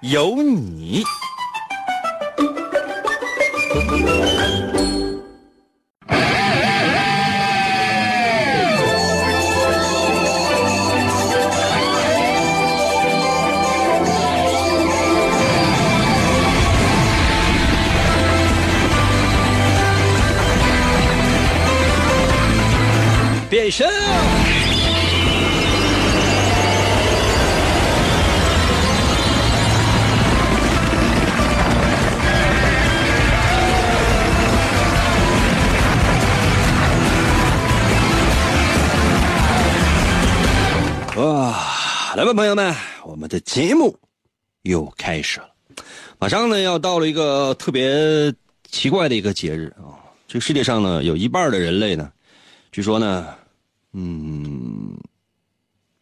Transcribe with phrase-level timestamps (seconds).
[0.00, 1.02] 有你。
[42.38, 42.72] 朋友们，
[43.04, 43.98] 我们的节目
[44.62, 45.48] 又开始了。
[46.20, 48.32] 马上呢，要到了一个特别
[48.70, 49.98] 奇怪的一个节日啊！
[50.28, 52.12] 这个世界上呢，有一半的人类呢，
[52.70, 53.26] 据说呢，
[53.92, 54.96] 嗯，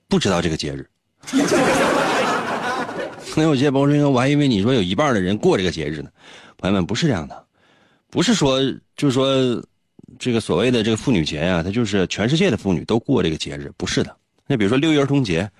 [0.09, 0.87] 不知道这个节日。
[3.34, 6.11] 那有些朋友说，我还以为你说有一半的人过这个节日呢。
[6.59, 7.47] 朋友们，不是这样的，
[8.11, 8.61] 不是说
[8.95, 9.34] 就是说
[10.19, 14.15] 这个所谓的这个妇女节呀，它就是全世界的妇女都过这个节日，不是的。
[14.47, 15.50] 那比如说六一儿童节，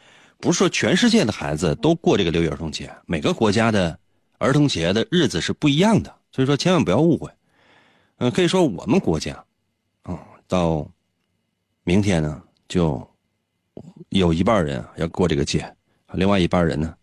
[0.47, 3.99] 不是说全世界的孩子都过这个六一儿童节，每个国家的
[4.39, 7.29] 儿童节的日子是不一样的，所以说千万不要误会。
[8.19, 9.45] 嗯，可以说我们国家，
[10.03, 10.89] 啊，到
[11.83, 13.05] 明天呢，就
[14.11, 15.69] 有一半人要过这个节，
[16.13, 16.95] 另外一半人呢，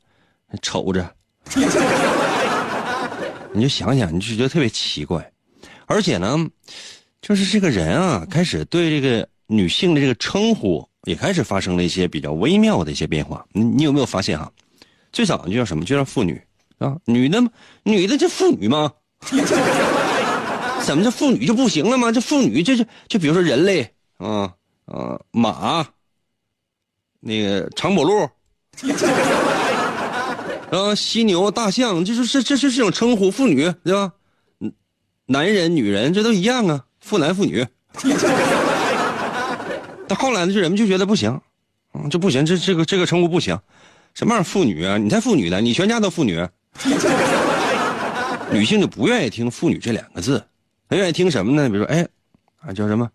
[0.61, 1.13] 瞅着，
[3.51, 5.33] 你就想想，你就觉得特别奇怪，
[5.85, 6.49] 而且呢，
[7.21, 10.87] 就是这个人啊，开始对这个女性的这个称呼。
[11.03, 13.45] 也开始发生了一些比较微妙的一些变化。
[13.51, 14.51] 你你有没有发现哈？
[15.11, 15.85] 最早就叫什么？
[15.85, 16.41] 就叫妇女
[16.79, 17.43] 啊，女的
[17.83, 18.91] 女的就妇女吗？
[20.85, 22.11] 怎么这妇女就不行了吗？
[22.11, 24.53] 这妇女这就就比如说人类啊
[24.85, 25.85] 啊马，
[27.19, 28.29] 那个长脖鹿，
[30.71, 34.11] 啊犀牛大象，就是这这是这种称呼，妇女对吧？
[35.27, 37.65] 男人女人这都一样啊，妇男妇女。
[40.15, 41.39] 后来呢，就人们就觉得不行，
[41.93, 43.57] 嗯，这不行，这这个这个称呼不行，
[44.13, 44.97] 什么玩意儿妇女啊？
[44.97, 46.45] 你才妇女呢，你全家都妇女。
[48.51, 50.43] 女性就不愿意听“妇女”这两个字，
[50.87, 51.67] 她愿意听什么呢？
[51.69, 52.07] 比如说，哎，
[52.59, 53.09] 啊，叫什么？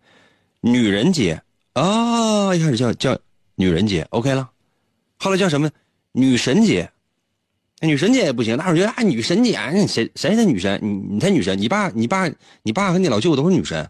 [0.60, 1.40] 女人节
[1.74, 3.16] 啊，一开始叫叫
[3.54, 4.50] 女人节，OK 了。
[5.18, 5.70] 后来叫什么？
[6.12, 6.90] 女神节。
[7.80, 10.80] 女神节也不行，大伙觉得啊，女神节，谁谁是女神？
[10.82, 12.28] 你你才女神，你爸你爸
[12.64, 13.88] 你爸和你老舅都是女神。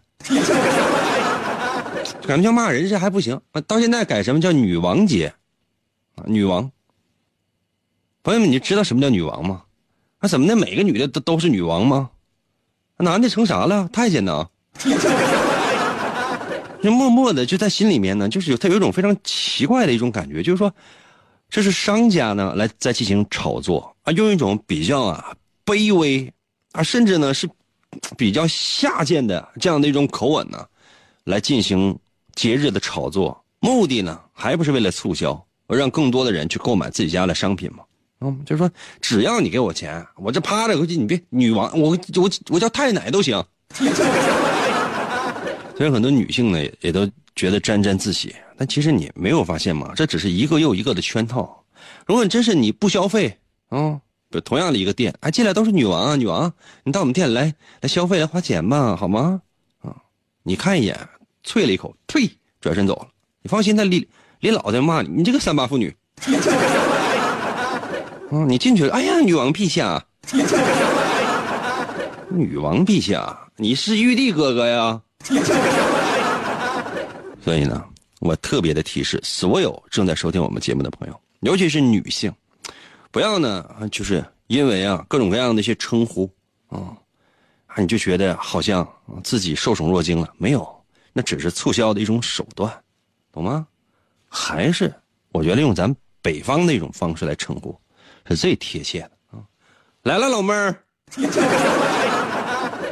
[2.29, 3.41] 改名叫骂人，这还不行！
[3.65, 5.33] 到现在改什么叫女王节，
[6.13, 6.71] 啊，女王。
[8.21, 9.63] 朋友们，你知道什么叫女王吗？
[10.21, 10.55] 那怎么的？
[10.55, 12.11] 每个女的都都是女王吗？
[12.97, 13.89] 男的成啥了？
[13.91, 14.47] 太监呢？
[16.83, 20.71] 就默默的就在心里面呢，就是有他有一种非常奇怪的一种感觉，就是说，
[21.49, 25.35] 这是商家呢来在进行炒作啊，用一种比较啊
[25.65, 26.31] 卑微
[26.73, 27.49] 啊，甚至呢是
[28.15, 30.63] 比较下贱的这样的一种口吻呢，
[31.23, 31.97] 来进行。
[32.39, 37.83] 节日的炒作目的呢，还不是为了促销，而让更多的人去购买自己家的商品吗？
[38.21, 43.43] 嗯，就是说，只要你给我钱，我这趴着，我你别女王，我我我叫太奶都行。
[45.75, 47.05] 所以很多女性呢，也都
[47.35, 48.33] 觉得沾沾自喜。
[48.55, 49.91] 但其实你没有发现吗？
[49.93, 51.65] 这只是一个又一个的圈套。
[52.05, 53.99] 如果你真是你不消费，啊，
[54.45, 56.53] 同样的一个店，哎，进来都是女王啊，女王，
[56.85, 59.41] 你到我们店里来来消费来花钱吧，好吗？
[59.81, 59.93] 啊，
[60.43, 60.97] 你看一眼。
[61.43, 62.29] 啐了一口，呸！
[62.61, 63.07] 转身走了。
[63.41, 64.07] 你放心，他李
[64.41, 65.95] 李老在骂你，你这个三八妇女。
[68.31, 68.93] 啊，你进去了。
[68.93, 70.05] 哎呀，女王陛下，
[72.29, 75.01] 女王陛下，你是玉帝哥哥呀。
[77.41, 77.83] 所以呢，
[78.19, 82.31] 我特别的提示所有正在收听我们节目的朋友，尤其是女性，
[83.09, 86.29] 不要呢，就是因为啊各种各样的一些称呼
[86.67, 86.93] 啊，
[87.67, 88.87] 啊你就觉得好像
[89.23, 90.78] 自己受宠若惊了，没有。
[91.13, 92.71] 那只是促销的一种手段，
[93.31, 93.67] 懂吗？
[94.27, 94.93] 还是
[95.31, 97.75] 我觉得用咱北方那种方式来称呼，
[98.27, 99.41] 是最贴切的啊！
[100.03, 100.83] 来了，老妹儿，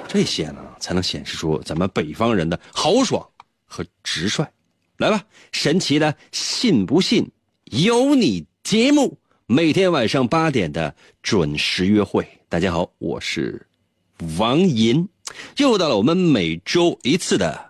[0.08, 3.24] 这些呢才能显示出咱们北方人的豪爽
[3.66, 4.44] 和直率。
[4.98, 7.30] 来吧，神奇的信不信
[7.66, 9.16] 由你节目
[9.46, 12.28] 每天晚上八点的准时约会。
[12.50, 13.68] 大家好，我是
[14.40, 15.08] 王银，
[15.58, 17.67] 又到了我们每周一次的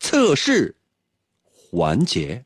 [0.00, 0.74] 测试
[1.42, 2.44] 环节。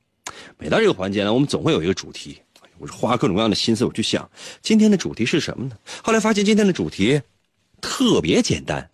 [0.58, 2.40] 每到这个环节呢，我们总会有一个主题。
[2.78, 4.28] 我是花各种各样的心思，我去想
[4.60, 5.76] 今天的主题是什么呢？
[6.02, 7.20] 后来发现今天的主题
[7.81, 8.88] 特别简单。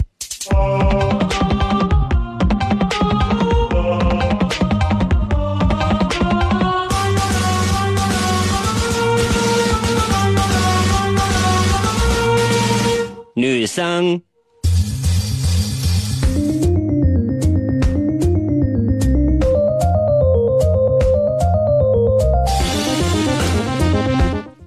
[13.35, 14.28] 女生。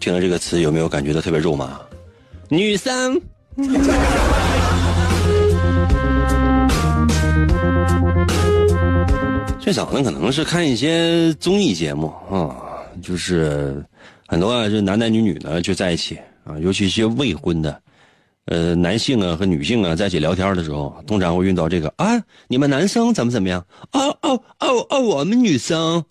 [0.02, 1.80] 听了这个词，有没有感觉到特别肉麻？
[2.50, 3.22] 女生。
[9.60, 12.58] 最早呢，可能是看一些综艺节目啊，
[13.04, 13.86] 就是
[14.28, 17.80] 很多啊，就男男女女呢就在一起啊，尤其一些未婚的。
[18.46, 23.64] 呃，男性啊和女性啊在一起聊天的时候，通常会遇到这个啊，你们男生怎么怎么样？
[23.92, 26.04] 哦哦哦哦，我们女生，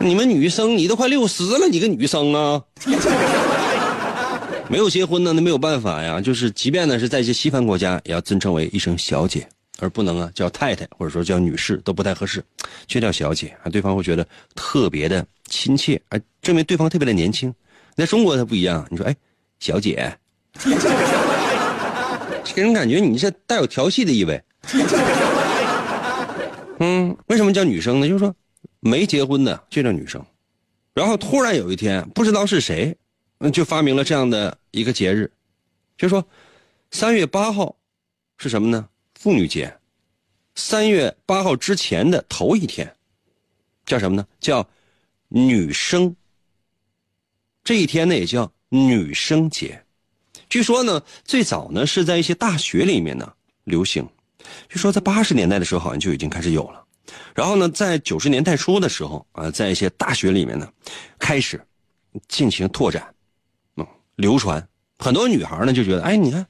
[0.00, 2.62] 你们女生，你都快六十了，你个女生啊，
[4.68, 6.20] 没有结婚呢，那没有办法呀。
[6.20, 9.46] 就是即便呢是在一些西方国家，也要尊称为一声小姐，
[9.80, 12.44] 而不能啊叫太太或者说叫女士都不太合适，
[12.86, 17.52] 却叫小姐啊，对方会觉得特别的亲切，啊，证明对方特别的年轻。
[17.96, 19.14] 在中国它不一样，你说哎。
[19.60, 20.16] 小姐，
[22.54, 24.40] 给人感觉你这带有调戏的意味。
[26.78, 28.06] 嗯，为什么叫女生呢？
[28.06, 28.32] 就是说，
[28.80, 30.24] 没结婚的就叫女生。
[30.94, 32.96] 然后突然有一天，不知道是谁，
[33.52, 35.30] 就发明了这样的一个节日，
[35.96, 36.26] 就说
[36.90, 37.76] 三月八号
[38.36, 38.88] 是什么呢？
[39.14, 39.72] 妇女节。
[40.54, 42.92] 三月八号之前的头一天
[43.86, 44.26] 叫什么呢？
[44.40, 44.68] 叫
[45.28, 46.14] 女生。
[47.62, 48.52] 这一天呢，也叫。
[48.70, 49.82] 女生节，
[50.50, 53.32] 据说呢，最早呢是在一些大学里面呢
[53.64, 54.06] 流行。
[54.68, 56.84] 据说在八十年代的时候，好像就已经开始有了。
[57.34, 60.68] 然后呢，在九十年代初的时候啊，在一些大学里面呢，
[61.18, 61.60] 开始
[62.26, 63.06] 进行拓展，
[63.76, 64.66] 嗯，流传。
[64.98, 66.44] 很多女孩呢就觉得，哎，你看，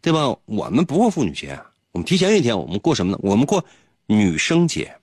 [0.00, 0.36] 对吧？
[0.44, 1.58] 我们不过妇女节，
[1.92, 3.18] 我们提前一天，我们过什么呢？
[3.20, 3.64] 我们过
[4.06, 4.96] 女生节，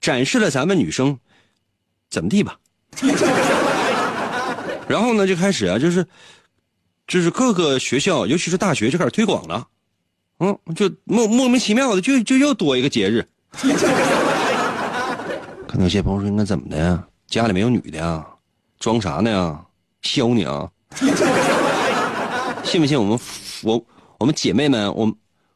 [0.00, 1.18] 展示了咱们女生
[2.08, 2.58] 怎么地吧。
[4.88, 6.06] 然后呢，就开始啊，就是，
[7.06, 9.68] 就是各个学校，尤其是大学就开始推广了，
[10.38, 13.28] 嗯，就莫莫名其妙的就就又多一个节日。
[15.82, 17.02] 有些朋友说，应该怎么的呀？
[17.26, 18.24] 家里没有女的呀？
[18.78, 19.60] 装啥呢呀？
[20.02, 20.68] 削你啊？
[22.62, 23.18] 信不信我们
[23.62, 23.84] 我
[24.18, 25.12] 我们姐妹们，我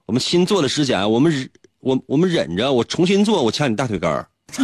[0.06, 1.50] 我们新做的指甲，我们
[1.80, 4.26] 我我们忍着，我重新做，我掐你大腿根儿。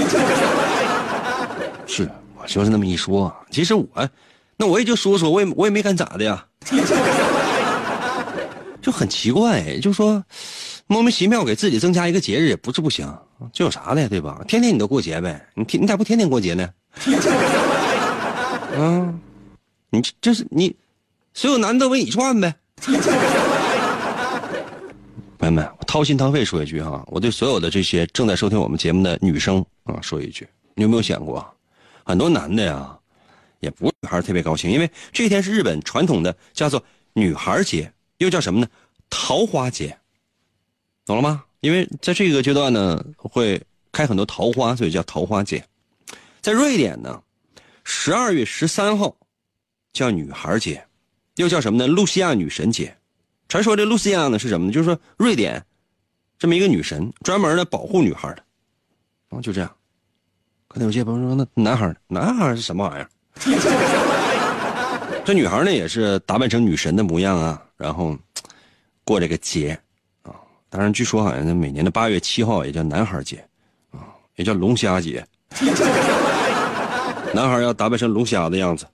[1.87, 3.87] 是我就是那么一说，其实我。
[4.57, 6.45] 那我也就说说，我也我也没敢咋的呀，
[8.81, 10.23] 就很奇怪，就说
[10.87, 13.07] 莫名其妙给自己增加一个节日也不是不行，
[13.53, 14.41] 这有啥的对吧？
[14.47, 16.69] 天天你都过节呗，你天你咋不天天过节呢？
[18.77, 19.15] 啊，
[19.91, 20.77] 你这是你
[21.33, 22.55] 所有男的围你转呗？
[25.39, 31.47] 朋友们，掏心掏肺说一句哈，我对所有的这些正在收听我们节目的女生啊说一句，你有没有想过，
[32.05, 32.99] 很多男的呀？
[33.61, 36.83] 也不女孩特别高兴，因为这一天是日本传统的叫做
[37.15, 38.67] 女孩节，又叫什么呢？
[39.09, 39.97] 桃花节，
[41.05, 41.45] 懂了吗？
[41.61, 45.65] 因为在这个阶段呢，会开很多桃花，所以叫桃花节。
[46.41, 47.23] 在瑞典呢，
[47.85, 49.17] 十二月十三号
[49.93, 50.87] 叫女孩节，
[51.37, 51.87] 又叫什么呢？
[51.87, 52.97] 露西亚女神节。
[53.49, 54.73] 传说这露西亚呢是什么呢？
[54.73, 55.65] 就是说瑞典
[56.39, 58.43] 这么一个女神，专门呢保护女孩的。
[59.31, 59.77] 啊，就这样。
[60.69, 63.09] 可能有些朋友说，那男孩男孩是什么玩意儿？
[65.25, 68.19] 这女孩呢也是打扮成女神的模样啊，然后
[69.05, 69.79] 过这个节。
[70.75, 73.37] 当然，据说好像在每年的八月七号也叫男孩节
[73.93, 75.25] 啊，也叫龙虾节。
[77.33, 78.85] 男孩要打扮成龙虾的样子。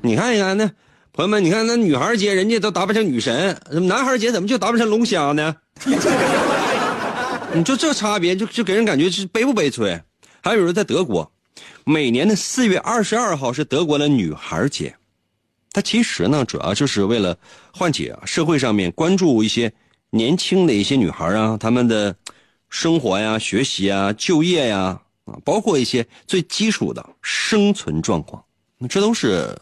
[0.00, 0.64] 你看一看那
[1.12, 5.56] 朋友们，你看那女孩节人家都打扮成女神，男孩节怎么就打扮成龙虾呢？
[7.52, 10.00] 你就这差别，就就给人感觉是悲不悲催？
[10.40, 11.28] 还有人在德国。
[11.84, 14.94] 每年的四月二十二号是德国的女孩节，
[15.72, 17.36] 它其实呢主要就是为了
[17.72, 19.72] 唤起啊社会上面关注一些
[20.10, 22.14] 年轻的一些女孩啊，她们的
[22.68, 28.44] 生活呀、学习啊、就业呀啊，包括一些最基础的生存状况，
[28.88, 29.56] 这都是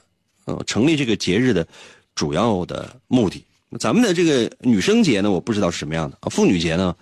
[0.46, 1.66] 呃成立这个节日的
[2.14, 3.44] 主要的目的。
[3.78, 6.96] 咱们的这个女生节呢，我不知道是什么样的啊，妇女节呢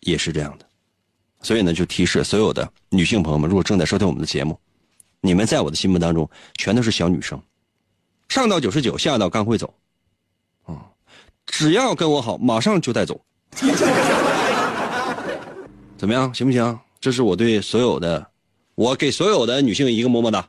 [0.00, 0.66] 也是这样的。
[1.42, 4.58] 所以呢，就提示所有的女性朋友们，如果正在收听我们的节目，
[5.20, 7.38] 你们在我的心目当中全都是小女生，
[8.32, 9.74] 上到九十九，下到刚会走，
[10.64, 10.72] 啊，
[11.44, 13.20] 只要跟我好，马上就带走。
[15.98, 16.78] 怎么样，行不行？
[16.98, 18.26] 这是我对所有的，
[18.74, 20.48] 我给所有的女性一个么么哒。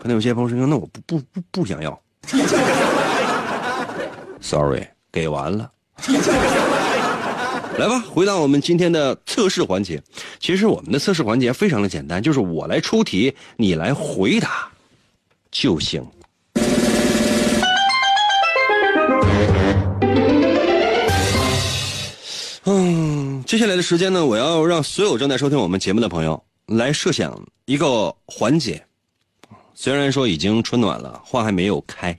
[0.00, 1.96] 可能有些朋友说，那我不不不不想要。
[4.42, 5.70] Sorry，给完了。
[7.78, 10.02] 来吧，回到我们今天的测试环节。
[10.40, 14.68] 其实我们的测试环节非常的简单，就是我来出题，你来回答
[15.58, 16.06] 就行。
[22.64, 28.84] 嗯，接下来的时间呢，我要让所有正在收听我们节目的朋友来设想一个环节。
[29.74, 32.18] 虽然说已经春暖了，花还没有开，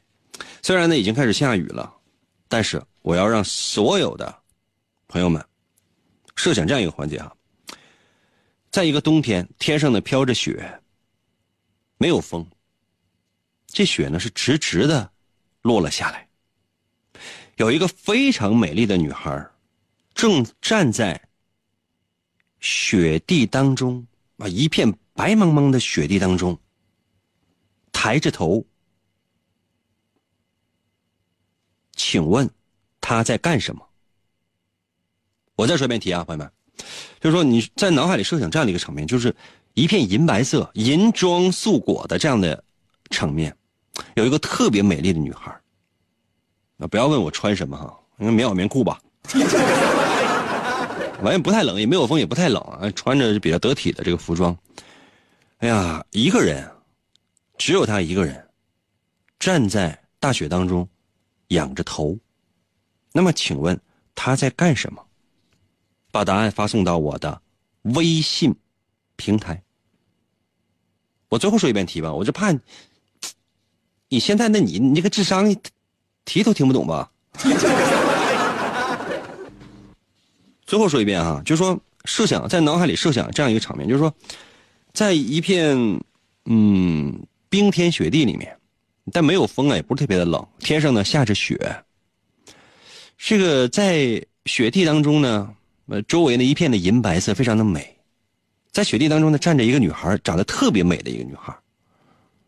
[0.63, 1.94] 虽然呢已经开始下雨了，
[2.48, 4.34] 但是我要让所有的。
[5.08, 5.44] 朋友们，
[6.36, 7.32] 设想这样一个环节啊，
[8.72, 10.70] 在一个冬天，天上呢飘着雪，
[11.98, 12.46] 没有风，
[13.67, 15.12] 这雪呢是直直的
[15.62, 16.27] 落了下来。
[17.57, 19.50] 有一个非常美丽的女孩，
[20.13, 21.19] 正站在
[22.59, 24.05] 雪地当中
[24.38, 26.59] 啊，一片白茫茫的雪地当中，
[27.91, 28.63] 抬着头，
[31.95, 32.47] 请问
[33.01, 33.88] 她在干什么？
[35.55, 36.51] 我再说一遍题啊，朋友们，
[37.19, 39.36] 就是说你在脑海里设想这样的一个场面，就是
[39.74, 42.63] 一片银白色、银装素裹的这样的
[43.09, 43.57] 场面，
[44.16, 45.51] 有一个特别美丽的女孩
[46.77, 49.01] 啊，不要问我穿什么哈，应该棉袄棉裤吧，
[51.24, 54.56] 完也不太冷，也没有风，也不太冷啊，穿着比较得体的这个服装。
[55.58, 56.70] 哎呀，一个人，
[57.58, 58.48] 只有他一个人，
[59.39, 60.88] 站在大雪当中，
[61.48, 62.18] 仰着头。
[63.12, 63.80] 那么，请问
[64.13, 65.04] 他在干什么？
[66.12, 67.42] 把答案发送到我的
[67.82, 68.56] 微信
[69.16, 69.62] 平台。
[71.30, 72.54] 我最后说一遍题吧，我就怕
[74.10, 75.56] 你现在那你你这个智商，
[76.26, 77.10] 题都听不懂吧？
[80.66, 84.14] 最后说一遍啊，就是说设想在脑海里设想这样一个场面，就是说，
[84.94, 85.78] 在一片
[86.46, 88.58] 嗯冰天雪地里面，
[89.12, 91.84] 但没有风啊，也不是特别的冷，天上呢下着雪。
[93.18, 95.54] 这个在雪地当中呢。
[95.90, 97.96] 呃，周围呢一片的银白色，非常的美，
[98.74, 101.58] 在雪地当中呢站着一个女孩，长得特别美的一个女孩，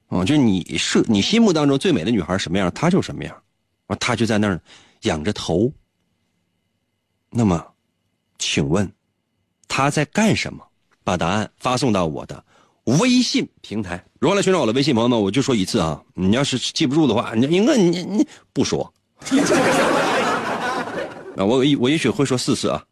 [0.09, 3.35] 啊，就你是你心目当中最美的女孩什么样，她就什么样，
[3.87, 4.59] 啊，她就在那儿
[5.01, 5.71] 仰着头。
[7.29, 7.63] 那么，
[8.39, 8.91] 请问，
[9.67, 10.65] 她在干什么？
[11.03, 12.43] 把答案发送到我的
[12.83, 14.03] 微信平台。
[14.19, 14.93] 如何来寻找我的微信？
[14.93, 18.91] 朋友们，我就说一次啊，你要是记不住的话，你应该你你不说。
[21.37, 22.83] 啊，我我也许会说四次啊。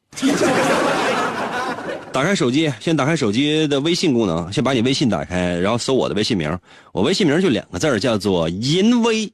[2.13, 6.57] 打开手机，先打开手机的微信功能，先把你微信打开，然后搜我的微信名。
[6.91, 9.31] 我微信名就两个字叫做银威，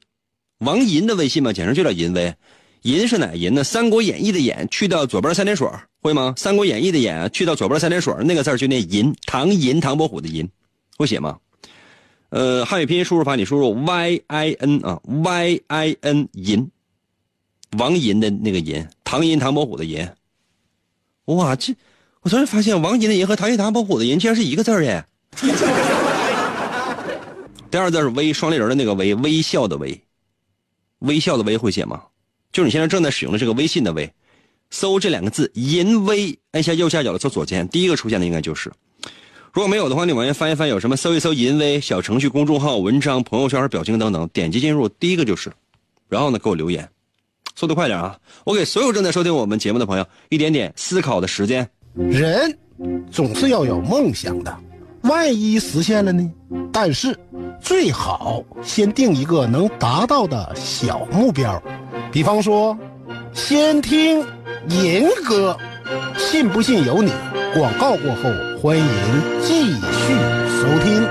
[0.58, 2.34] 王银的微信嘛，简称就叫银威。
[2.82, 3.62] 银是哪银呢？
[3.64, 5.66] 《三国演义》的演去掉左边三点水，
[6.02, 6.34] 会吗？
[6.40, 10.46] 《三国演义》的演去掉左边三点水，那个字就念银，唐银，唐伯虎的银，
[10.98, 11.38] 会写吗？
[12.28, 16.70] 呃，汉语拼音输入法你输入 y i n 啊，y i n 银，
[17.78, 20.06] 王银的那个银，唐银，唐伯虎的银。
[21.26, 21.74] 哇，这
[22.24, 25.04] 我突然发现王杰的银和唐一唐伯虎的银竟然是一个字儿耶！
[27.70, 30.00] 第二字是微双立人的那个微，微笑的微，
[31.00, 32.02] 微笑的微会写吗？
[32.50, 34.10] 就是你现在正在使用的这个微信的微，
[34.70, 38.72] 搜这两个字“银微”，按下右下角的搜左键，第一个出现的应该就是。
[39.52, 40.96] 如果没有的话，你往前翻一翻，有什么？
[40.96, 45.52] 搜一搜“银微”小程序、公众号、文章、朋友圈、表情等等，点击进入，第一个就是。
[46.08, 46.88] 然后呢，给我留言。
[47.54, 48.18] 速度快点啊！
[48.44, 51.68] 我给所有正在收听我们节目的朋友一点点思考的时间。
[51.96, 52.52] 人
[53.08, 54.52] 总是要有梦想的，
[55.02, 56.28] 万一实现了呢？
[56.72, 57.16] 但是
[57.60, 61.62] 最好先定一个能达到的小目标，
[62.10, 62.76] 比方说，
[63.32, 64.18] 先听
[64.70, 65.56] 银歌，
[66.18, 67.12] 信不信由你。
[67.54, 68.22] 广告过后，
[68.60, 68.84] 欢迎
[69.40, 70.14] 继续
[70.50, 71.06] 收听。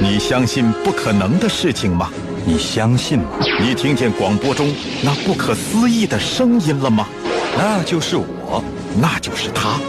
[0.00, 2.08] 你相信不可能的事情吗？
[2.46, 3.24] 你相信吗？
[3.58, 4.70] 你听见广播中
[5.02, 7.08] 那不可思议的声音了吗？
[7.56, 8.62] 那就是我，
[9.00, 9.80] 那就是他，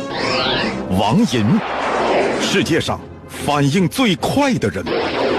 [0.89, 1.59] 王银，
[2.41, 4.83] 世界上反应最快的人。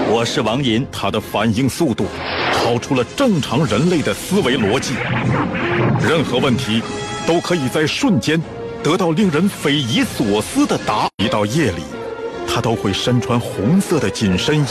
[0.09, 2.05] 我是王银，他的反应速度
[2.53, 4.93] 超出了正常人类的思维逻辑，
[5.99, 6.83] 任何问题
[7.25, 8.39] 都可以在瞬间
[8.83, 11.07] 得到令人匪夷所思的答。
[11.17, 11.81] 一到夜里。
[12.49, 14.67] 他都会身穿红色的紧身衣，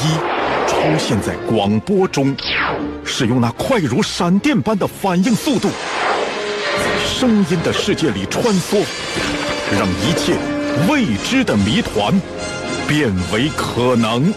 [0.76, 2.37] 出现在广播中，
[3.02, 8.85] 使用那快如闪电般的反应速度，在声音的世界里穿梭，
[9.73, 10.37] 让一切
[10.88, 12.12] 未知的谜团
[12.87, 14.33] 变为可能。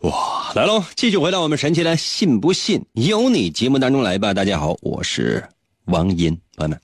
[0.00, 0.82] 哇，来喽！
[0.96, 4.34] 继续回到我们神奇的“信不信由你”节目当中来吧。
[4.34, 5.42] 大家好，我是
[5.84, 6.80] 王银，朋友们，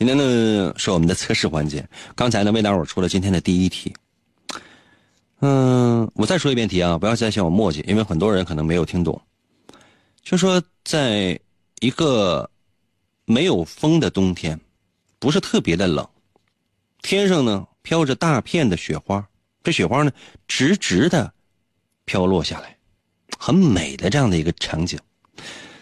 [0.00, 1.86] 今天呢是我们的测试环节。
[2.14, 3.92] 刚才呢为大伙出了今天的第一题。
[5.40, 9.20] 嗯，我再说一遍题啊，不要再嫌我墨迹，因为很多人可能没有听懂。
[10.22, 11.38] 就说在
[11.80, 12.50] 一个
[13.26, 14.58] 没有风的冬天，
[15.18, 16.08] 不是特别的冷，
[17.02, 19.22] 天上呢飘着大片的雪花，
[19.62, 20.10] 这雪花呢
[20.48, 21.30] 直直的。
[22.06, 22.74] 飘落下来，
[23.38, 24.98] 很美的这样的一个场景，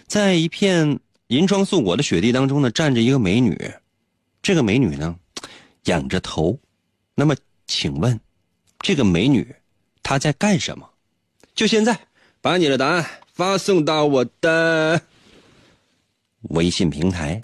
[0.09, 0.99] 在一片
[1.29, 3.57] 银装素裹的雪地当中呢，站着一个美女，
[4.49, 5.15] 这个美女呢，
[5.85, 6.59] 仰着头，
[7.15, 7.37] 那么
[7.67, 8.19] 请问，
[8.79, 9.55] 这个美女
[10.03, 10.89] 她在干什么？
[11.55, 11.95] 就现在，
[12.41, 15.03] 把你的答案发送到我的
[16.45, 17.39] 微信平台。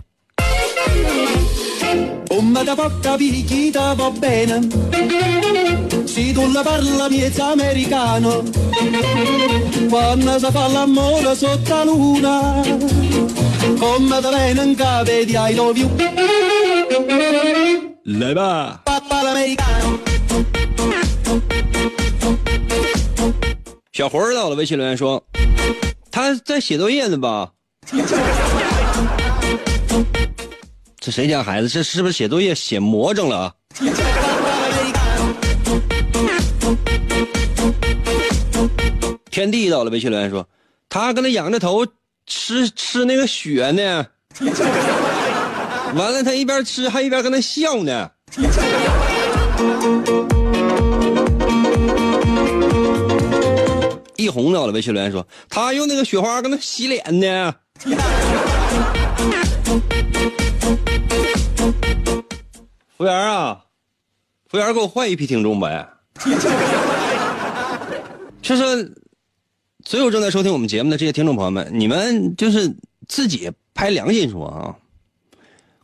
[18.04, 18.82] 来吧！
[23.92, 25.24] 小魂儿到了，微信留言说
[26.10, 27.50] 他在写作业呢吧？
[30.98, 31.68] 这谁家孩子？
[31.68, 33.54] 这是不是写作业写魔怔了？
[39.30, 40.48] 天地到了，微信留言说，
[40.88, 41.86] 他跟那仰着头
[42.26, 44.06] 吃吃那个雪呢，
[45.94, 48.10] 完了他一边吃还一边跟那笑呢。
[54.16, 57.54] 一红到了，微信留言说，他用那个雪花跟那洗脸呢。
[62.96, 63.64] 服务员啊，
[64.48, 65.88] 服务员给我换一批听众呗。
[68.42, 68.66] 就说，
[69.84, 72.74] 所有正在收听我们节目的这些听众朋友们，你们就是
[73.08, 74.74] 自己拍良心说啊，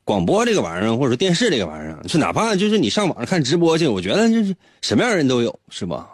[0.04, 6.08] 广播这个玩意儿，或者说电视这个玩意儿，是哪怕就是你上网上看直播去，我觉得就是什么样的人都有，是吧？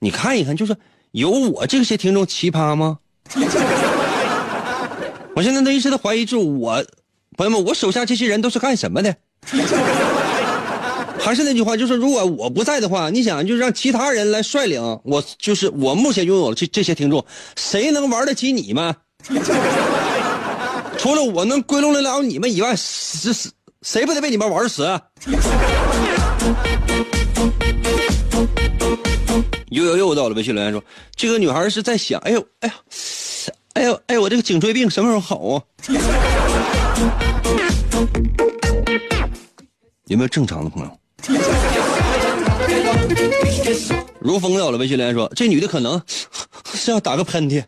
[0.00, 0.76] 你看一看，就是
[1.12, 2.98] 有我这些听众奇葩吗？
[5.34, 6.84] 我现在都一直在怀疑，就我
[7.36, 9.14] 朋友们，我手下这些人都是干什么的？
[11.20, 17.24] 还是那句话，就是如果我不在的话，你想就让其他人来率领我，就是我目前拥有的这这些听众，
[17.56, 18.94] 谁能玩得起你们？
[21.02, 23.50] 除了我能归拢得了你们以外，谁谁
[23.82, 24.84] 谁不得被你们玩死？
[29.70, 30.80] 又又又到了微信留言说，
[31.16, 32.74] 这个女孩是在想，哎呦，哎呀，
[33.72, 35.60] 哎呦，哎，我这个颈椎病什么时候好啊？
[40.06, 40.90] 有没有正常的朋友？
[44.20, 46.00] 如风到了，微信留言说：“这女的可能
[46.72, 47.64] 是要打个喷嚏。”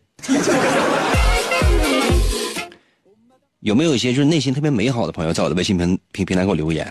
[3.64, 6.86] 有没有一些就是内心特别美好的朋友，在我的微信平平平台给我留言？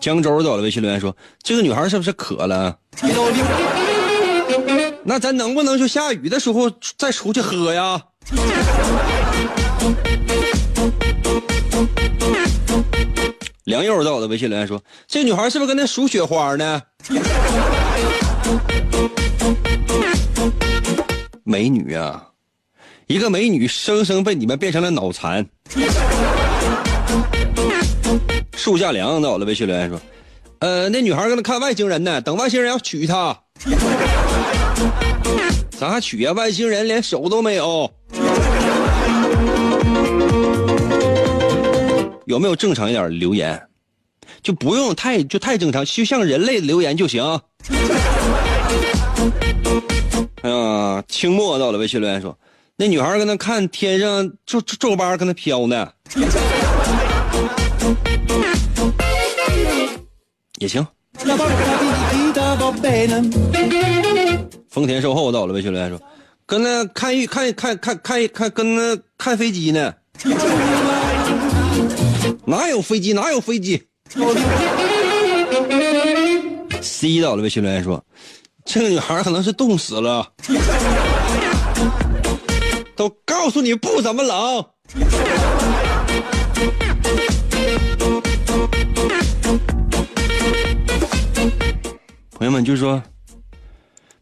[0.00, 2.74] 江州到了，微信留言说：“这个女孩是不是渴了？”
[5.04, 8.02] 那咱能不能就下雨的时候再出去喝呀？
[13.64, 16.80] 梁佑在我的微信留言说：“这女孩是不是跟那数雪花呢？”
[21.58, 22.22] 美女啊，
[23.08, 25.44] 一个美女生生被你们变成了脑残。
[28.54, 30.00] 树下凉在我的微信留言说
[30.60, 33.36] ：“呃，那女孩跟那看外星人呢，等外星人要娶她。
[35.76, 36.30] 咋娶呀？
[36.30, 37.90] 外星人连手都没有。”
[42.26, 43.60] 有没有正常一点留言？
[44.44, 47.40] 就不用太就太正常，就像人类留言就行。
[50.42, 52.36] 哎呀，清末到了，微信留言说，
[52.76, 55.88] 那女孩跟那看天上皱皱巴跟那飘呢，
[60.58, 60.86] 也行。
[64.68, 66.00] 丰田售后到了，微信留言说，
[66.46, 69.92] 跟那看一看看看看看跟那看飞机呢。
[72.44, 73.12] 哪有飞机？
[73.12, 73.82] 哪有飞机
[76.80, 78.02] ？C 到了，微信留言说
[78.70, 80.30] ：“这个女孩可能是冻死了。”
[82.94, 84.62] 都告诉你不怎么冷。
[92.32, 93.02] 朋友们就说，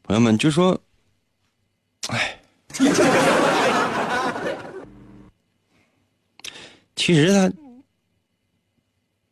[0.05, 0.79] 朋友们就说，
[2.09, 2.41] 哎，
[6.95, 7.51] 其实他，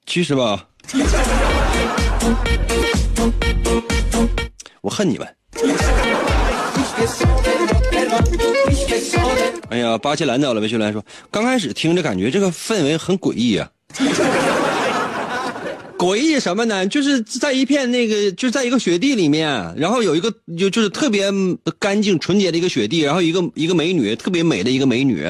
[0.06, 0.66] 其实吧，
[4.84, 5.26] 我恨你们。
[9.70, 13.70] 哎呀，巴西兰到了，魏学兰说，刚开始听着感觉这个氛围很诡异啊。
[15.96, 16.86] 诡异什么呢？
[16.86, 21.32] 就是在一片那个，就在一个雪地里面，然后有一个就就是特别
[21.78, 25.24] 干净纯洁的一个雪地，然后一个一个美女，特别美的一个美女，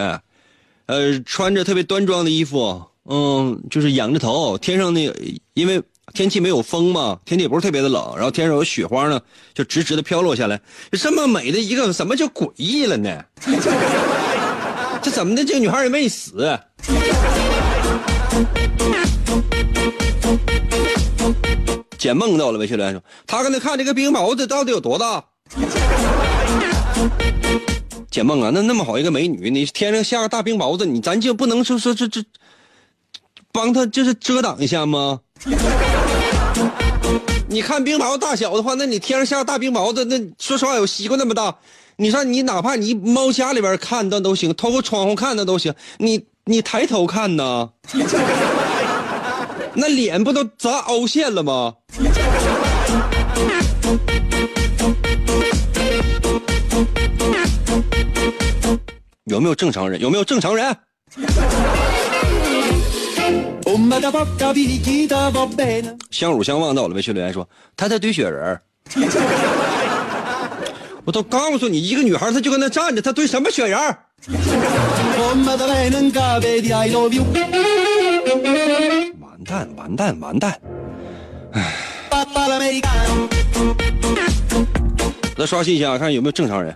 [0.87, 5.09] 呃，穿着特别端庄的衣服，嗯，就是仰着头，天上那
[5.55, 5.81] 因为
[6.13, 9.21] 天气没有风嘛，天气也不是特别的冷，然后天上有雪花呢，
[9.55, 10.61] 就直直的飘落下来，
[10.93, 13.25] 这么美的一个，什么叫诡异了呢？
[15.03, 15.45] 这怎么的？
[15.45, 16.59] 这个女孩也没死。
[21.99, 25.25] 解梦到了，魏学良说：“他刚才看这个冰雹子到底有多大？”
[28.11, 32.23] 解梦啊，那那么好一个美女，你天上下个大冰雹子，你咱就不能说说这这
[33.53, 35.21] 帮他就是遮挡一下吗？
[37.49, 41.55] 你看冰雹大小的话，那你天上下大冰雹子，那说实话有西瓜那么大，
[41.97, 47.71] 你说你哪怕你猫家里边看那都行，透过窗户看那都行，你你抬头看呢？
[49.77, 51.75] 那脸不都砸凹陷了吗？
[59.25, 60.01] 有没有正常人？
[60.01, 60.77] 有没有正常人？
[66.11, 68.61] 相濡相忘到了，微信留言说他在堆雪人
[71.05, 73.79] 我都告诉你，一个女孩她就跟那站着，她堆什么雪人
[79.21, 80.59] 完蛋，完蛋，完蛋！
[81.53, 81.75] 唉，
[85.37, 86.75] 再刷新一下，看有没有正常人。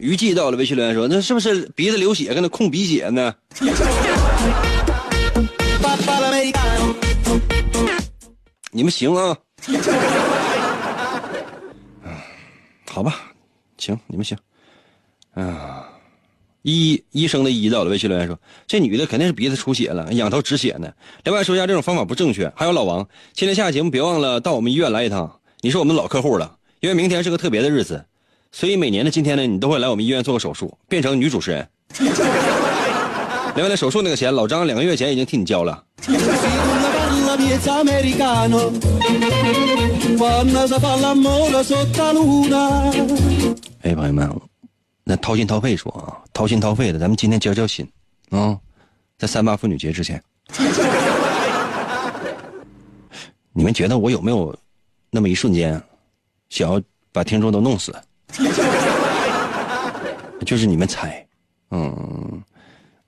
[0.00, 3.34] 虞姬到了，微信留言说：“那是不是鼻子流血，跟那控鼻血呢？”
[8.72, 9.36] 你们行啊？
[12.88, 13.20] 好吧，
[13.76, 14.38] 行，你们行。
[15.34, 15.86] 啊。
[16.62, 20.92] 医医生的医到了，微信留言说：“这女的肯定是鼻子出血了，仰头止血呢。”
[21.24, 22.50] 另外说一下，这种方法不正确。
[22.54, 26.56] 还有老王，今天下节目别忘了到我们医院来一趟，你是我们老客户了。
[26.80, 28.04] 因为明天是个特别的日子，
[28.52, 31.66] 所以每年的今天呢，你都会来我们医院做个手术，变成女主持人。
[33.54, 35.84] 另外呢手术那个钱，老张两个月前已经替你交了。
[43.82, 44.30] 哎，朋友们。
[45.02, 47.88] 那掏心掏肺说啊，掏心掏肺的，咱们今天交交心，
[48.30, 48.56] 啊，
[49.18, 50.22] 在三八妇女节之前，
[53.52, 54.54] 你们觉得我有没有
[55.10, 55.82] 那么一瞬间，
[56.48, 57.92] 想要把听众都弄死？
[60.46, 61.24] 就是你们猜，
[61.70, 62.42] 嗯，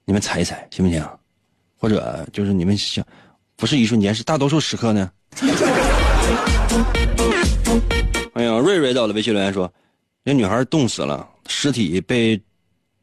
[0.05, 1.03] 你们猜一猜行不行？
[1.79, 3.05] 或者就是你们想，
[3.57, 5.11] 不是一瞬间，是大多数时刻呢？
[8.35, 9.73] 哎呀，瑞瑞到了微信留言说，
[10.23, 11.29] 那女孩冻死了。
[11.49, 12.41] 尸体被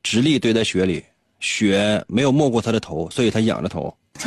[0.01, 1.03] 直立堆在雪里，
[1.41, 3.93] 雪没有没过他的头，所以他仰着头。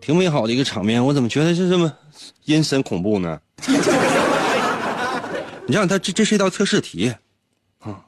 [0.00, 1.92] 挺美好的一个场面，我怎么觉得是这么
[2.46, 3.38] 阴森恐怖呢？
[5.66, 7.14] 你想想，他这这是一道测试题
[7.78, 8.04] 啊，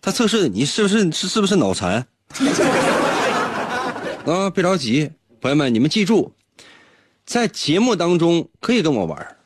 [0.00, 2.06] 他测试你是不是是是不是脑残
[4.24, 4.50] 啊？
[4.50, 5.10] 别着急，
[5.40, 6.32] 朋友们，你们记住，
[7.26, 9.36] 在节目当中可以跟我玩。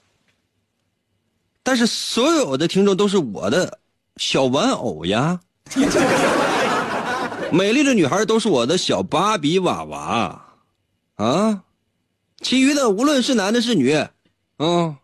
[1.63, 3.81] 但是所有的听众都是我的
[4.19, 5.41] 小玩偶呀，
[7.51, 10.45] 美丽的女孩都是我的小芭比娃娃，
[11.17, 11.65] 啊，
[12.41, 14.97] 其余的无论是男的是女，啊，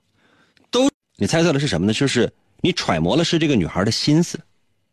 [0.71, 1.93] 都你猜测的是什么呢？
[1.93, 2.33] 就是
[2.65, 4.39] 你揣摩的是这个女孩的心思，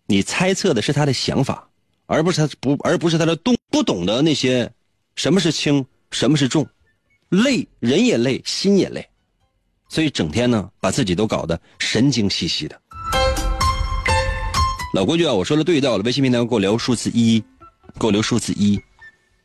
[0.07, 1.69] 你猜测的是她的想法，
[2.07, 4.69] 而不是她不而不是她的动不懂得那些
[5.15, 6.67] 什么是轻，什么是重，
[7.29, 9.07] 累人也累，心也累。
[9.87, 12.81] 所以整天呢，把自己都搞得神经兮兮的。
[14.95, 17.39] 老规矩啊，我说的对到了，微信平台给我留数字一，
[17.99, 18.75] 给我留数字一。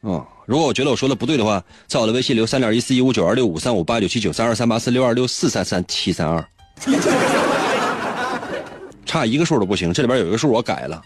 [0.01, 6.43] 啊，如果我觉得我说的不对的话，在我的微信留三点一四一五九二六五三五八九七九三二三八四六二六四三三七三二。
[9.15, 11.01] 差一个数都不行，这里边有一个数我改了。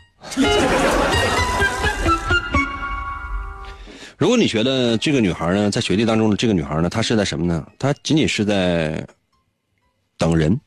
[4.16, 7.70] 如果你觉得这个女孩呢，在雪地当中的这个女孩呢，她是在什么呢？
[7.78, 9.06] 她仅仅是在。
[10.16, 10.58] 等人，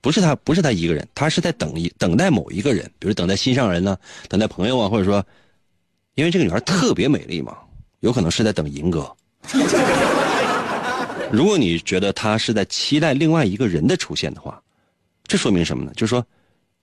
[0.00, 3.96] 不是他，不是他一个人，他是在等一等待某一个人，比如等待心上人呢，
[4.28, 5.24] 等待朋友啊，或者说，
[6.16, 7.56] 因为这个女孩特别美丽嘛，
[8.00, 9.08] 有可能是在等银哥。
[11.30, 14.60] 如果你觉得他是在期待另外一个人的出现的话，
[15.28, 15.92] 这说明什么呢？
[15.94, 16.26] 就是说，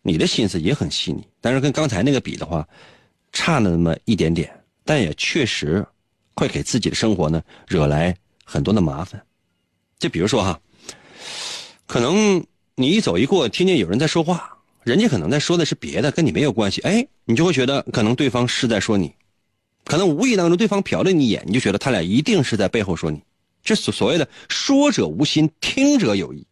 [0.03, 2.67] 你的心思也很细腻，但是跟刚才那个比的话，
[3.31, 5.83] 差了那么一点点，但也确实
[6.35, 9.19] 会给自己的生活呢惹来很多的麻烦。
[9.97, 10.59] 就比如说哈，
[11.87, 19.15] 可能你一走一过，听见有人在说话，人家可能在说的是别的，跟你没有关系，哎，你就会觉得可能对方是在说你，
[19.85, 23.21] 可能无意当中对方瞟了你一眼，你就觉得他俩一定是在背后说你。
[23.63, 26.45] 这所所谓的“说者无心，听者有意”，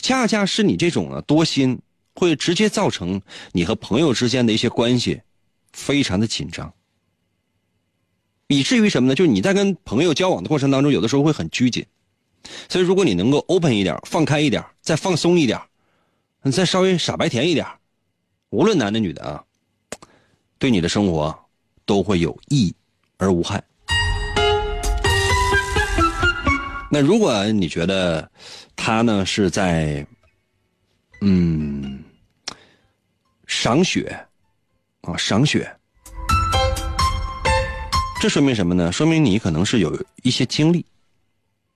[0.00, 1.78] 恰恰是你这种啊多心，
[2.16, 3.20] 会直接造成
[3.52, 5.20] 你和朋友之间的一些关系
[5.72, 6.72] 非常的紧张，
[8.48, 9.14] 以至于什么呢？
[9.14, 11.84] 就是你在跟朋友交往的过程当中，有的时候会很拘谨。
[12.68, 15.60] 所以，如果你能够 open 一点，放开一点，再放松一点，
[16.52, 17.66] 再稍微傻白甜一点，
[18.50, 19.44] 无论男的女的啊，
[20.58, 21.36] 对你的生活
[21.84, 22.72] 都会有益
[23.18, 23.62] 而无害。
[26.88, 28.30] 那如果你觉得
[28.76, 30.06] 他呢是在
[31.20, 31.98] 嗯
[33.46, 34.14] 赏雪
[35.02, 35.70] 啊赏雪，
[38.20, 38.90] 这说明什么呢？
[38.90, 40.84] 说明你可能是有一些经历，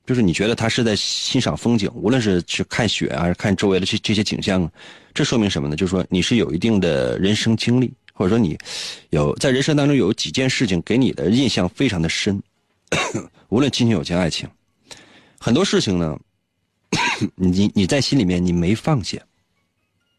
[0.04, 4.70] 就是你觉得他是在欣赏风景，无论是去看雪啊，还是看周围的这这些景象，
[5.14, 5.76] 这说明什么呢？
[5.76, 8.58] 就是说你是有一定的人生经历，或者说你
[9.10, 12.42] 有在人生当中有几件事情给你的印象非常的深，
[13.48, 14.48] 无论亲情、友情、爱情。
[15.38, 16.18] 很多事情呢，
[17.36, 19.18] 你你在心里面你没放下，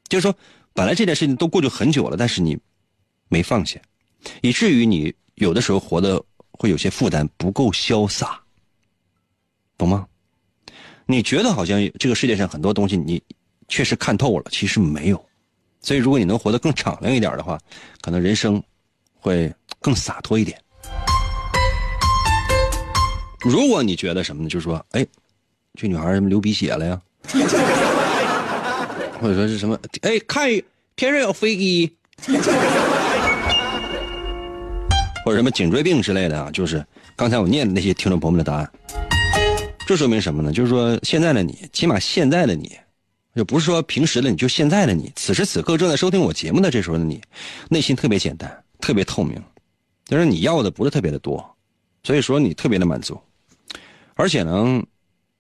[0.08, 0.34] 就是说，
[0.74, 2.58] 本来这件事情都过去很久了，但是你
[3.28, 3.80] 没放下，
[4.42, 8.40] 以至于你有的时候活得会有些负担，不够潇洒，
[9.78, 10.08] 懂吗？
[11.06, 13.22] 你觉得好像这个世界上很多东西你
[13.68, 15.26] 确实看透了，其实没有，
[15.82, 17.60] 所以如果你能活得更敞亮一点的话，
[18.00, 18.64] 可能人生
[19.20, 20.58] 会更洒脱一点。
[23.42, 24.50] 如果你觉得什么呢？
[24.50, 25.06] 就是说，哎，
[25.74, 27.02] 这女孩流鼻血了呀，
[29.22, 29.80] 或者说是什么？
[30.02, 30.50] 哎，看
[30.96, 31.92] 天上有飞机，
[35.24, 36.84] 或者什么颈椎病之类的啊，就是
[37.16, 38.68] 刚才我念的那些听众朋友们的答案。
[39.86, 40.52] 这说明什么呢？
[40.52, 42.76] 就是说，现在的你，起码现在的你，
[43.36, 47.22] 就不是说平时的你，就现在的你，此时此刻正在收听我节目的这时候的你，
[47.70, 49.40] 内心特别简单，特别透明，
[50.06, 51.46] 就是你要的不是特别的多，
[52.04, 53.20] 所以说你特别的满足。
[54.16, 54.82] 而且呢，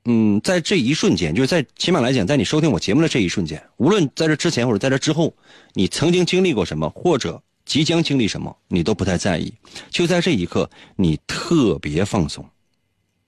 [0.05, 5.31] 嗯，在这一瞬间，就是在起码来讲，在你收听我节目的这一瞬间，无论在这之前或者在这之后，
[5.73, 9.53] 你曾经经历过什么，或者即将经历什么，你都不太在意。
[9.91, 12.43] 就在这一刻，你特别放松，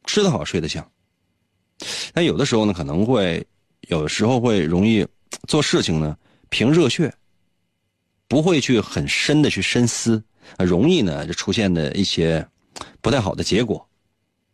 [0.06, 0.84] 吃得好，睡得香。
[2.12, 3.46] 但有的时候呢，可能会
[3.90, 5.06] 有的时候会容易
[5.48, 6.18] 做事情呢，
[6.50, 7.14] 凭热血，
[8.28, 10.24] 不会去很深的去深思，
[10.58, 12.44] 容易呢就出现的一些
[13.00, 13.88] 不太好的结果，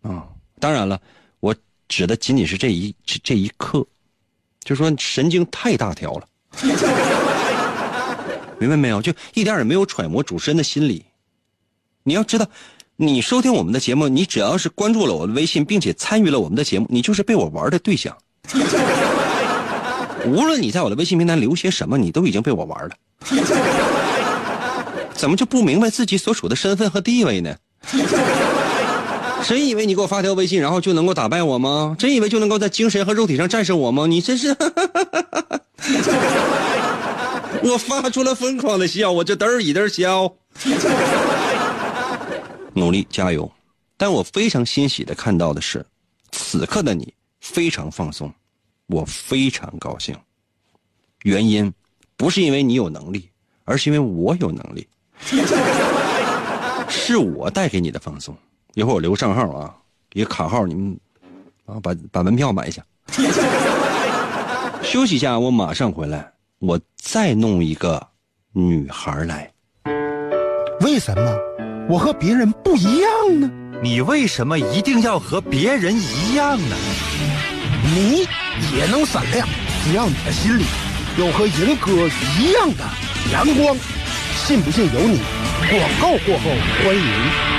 [0.01, 0.27] 啊。
[0.59, 1.01] 当然了，
[1.89, 3.85] 指的仅仅是这一这一刻，
[4.63, 6.27] 就说神经太大条了，
[8.59, 9.01] 明白没有？
[9.01, 11.03] 就一点也没有揣摩主持人的心理。
[12.03, 12.47] 你要知道，
[12.95, 18.15] 你收听我们的节目，你只要是关注了我的微信，并且参与了我们的节目，你就是被我玩的对象。
[20.25, 22.95] 无论你在我的微信平台留些什么，你都已经被我玩了。
[25.13, 27.55] 怎么就不明白自己所处的身份和地位呢？
[29.47, 31.95] 真以为你给我发条微信，然后就能够打败我吗？
[31.97, 34.05] 真以为就能够在精神和肉体上战胜我吗？
[34.05, 34.55] 你真是，
[37.63, 40.31] 我发出了疯狂的笑，我就嘚儿一嘚笑。
[42.73, 43.49] 努力加油！
[43.97, 45.85] 但我非常欣喜的看到的是，
[46.31, 48.31] 此刻的你非常放松，
[48.87, 50.15] 我非常高兴。
[51.23, 51.71] 原因
[52.15, 53.29] 不是因为你有能力，
[53.65, 54.87] 而是因为我有能力，
[56.87, 58.37] 是我带给你的放松。
[58.75, 59.73] 一会儿我留个账号啊，
[60.13, 60.97] 一个卡号，你们
[61.65, 62.83] 啊把把门票买一下。
[64.83, 68.05] 休息一下，我马上回来，我再弄一个
[68.53, 69.51] 女孩来。
[70.81, 71.37] 为什么
[71.89, 73.49] 我和别人不一样呢？
[73.81, 76.75] 你为什么一定要和别人一样呢？
[77.95, 78.27] 你
[78.75, 79.47] 也能闪亮，
[79.83, 80.63] 只要你的心里
[81.17, 81.91] 有和银哥
[82.39, 82.83] 一样的
[83.31, 83.75] 阳光。
[84.35, 85.19] 信不信由你。
[85.69, 86.49] 广告过后，
[86.83, 87.58] 欢迎。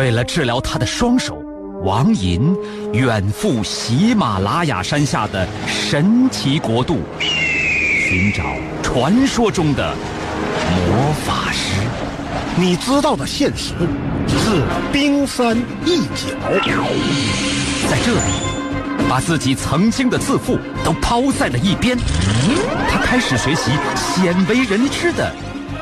[0.00, 1.44] 为了治疗他的双手，
[1.84, 2.56] 王银
[2.94, 8.42] 远赴喜马拉雅山下的神奇国度，寻找
[8.82, 9.94] 传说中的
[10.74, 11.82] 魔法师。
[12.56, 13.74] 你知道的现实
[14.26, 16.34] 只是冰山一角。
[17.86, 21.94] 在这里，把自己曾经的自负都抛在了一边，
[22.88, 25.30] 他开始学习鲜为人知的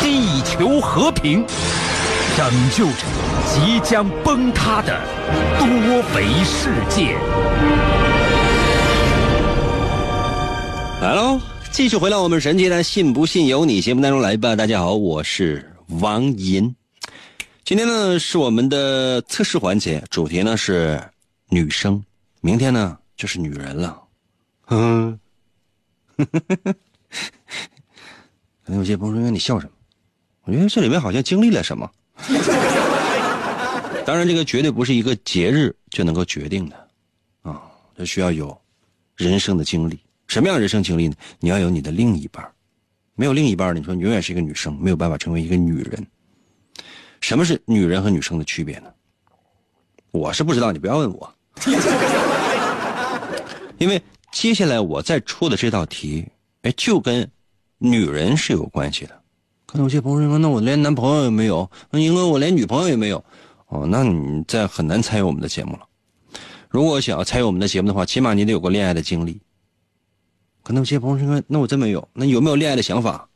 [0.00, 1.44] 地球和平，
[2.36, 3.04] 拯救着
[3.46, 4.98] 即将崩塌的
[5.58, 5.68] 多
[6.16, 7.14] 维世界。
[11.02, 11.38] 来喽，
[11.70, 14.56] 继续回到我们神奇的“信不信由你”节目当中来吧。
[14.56, 16.74] 大家好，我是王银。
[17.64, 20.98] 今天呢是我们的测试环节，主题呢是
[21.48, 22.02] 女生，
[22.40, 24.02] 明天呢就是女人了。
[24.68, 25.18] 嗯，
[26.16, 26.26] 可
[28.66, 29.72] 能有些朋友说：“你笑什么？”
[30.44, 31.90] 我觉得这里面好像经历了什么。
[34.04, 36.88] 当然，这个绝对不是一个节日就能够决定的
[37.42, 37.62] 啊，
[37.96, 38.58] 这需要有
[39.16, 39.98] 人生的经历。
[40.26, 41.14] 什么样的人生经历呢？
[41.38, 42.44] 你要有你的另一半，
[43.14, 46.06] 没有另一半，你说你永远是一个女生，没有办法成为一个女人。
[47.20, 48.90] 什么是女人和女生的区别呢？
[50.10, 51.34] 我是不知道，你不要问我，
[53.78, 56.26] 因为接下来我再出的这道题，
[56.62, 57.30] 哎，就跟
[57.78, 59.19] 女人是有关系的。
[59.70, 63.24] 可能有些朋友说，那我连男朋友也没有，那因为我连女朋友也没有，
[63.68, 65.82] 哦，那你再很难参与我们的节目了。
[66.68, 69.40] 如果想要参与我们的节目的话，起码你得有过恋爱的经历。
[70.64, 72.08] 可能有些朋友说：“那我真没有。
[72.12, 73.28] 那有没有恋爱的想法？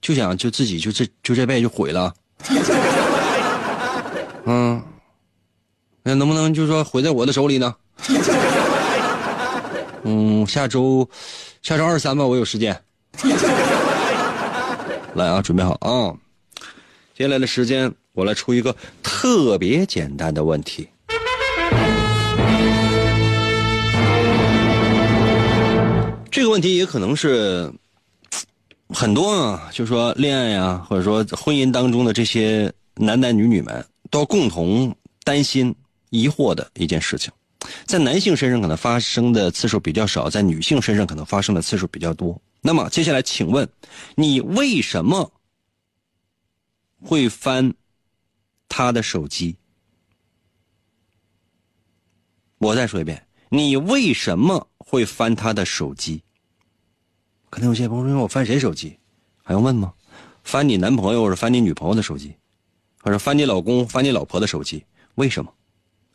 [0.00, 2.14] 就想就自己就这就这辈子就毁了？
[4.46, 4.82] 嗯，
[6.02, 7.74] 那能不能就说毁在我的手里呢？
[10.04, 11.06] 嗯，下周
[11.60, 12.74] 下周二三吧，我有时间。
[15.14, 16.16] 来啊，准备好啊！
[17.14, 20.88] 接下来的时间，我来出一个特别简单的问题。”
[26.30, 27.70] 这个问题也可能是
[28.88, 35.74] 很多啊，就说恋爱呀，或者说婚姻当中的这些男男女女们都要共同担心、
[36.08, 37.30] 疑惑的一件事情，
[37.84, 42.40] 在男性身上可能发生的次数比较少，在女性身上可能发生的次数比较多。
[42.62, 43.68] 那么接下来，请问
[44.14, 45.32] 你为什么
[47.02, 47.74] 会翻
[48.68, 49.56] 他的手机？
[52.58, 54.68] 我再说一遍，你为什么？
[54.78, 56.22] 会翻他的手机，
[57.48, 58.98] 可能有些朋友说：“我翻谁手机？
[59.42, 59.94] 还用问吗？
[60.44, 62.36] 翻你男朋友或者翻你女朋友的手机，
[63.00, 64.84] 或者翻你老公、翻你老婆的手机？
[65.14, 65.54] 为什么？